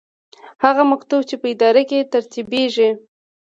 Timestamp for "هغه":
0.63-0.83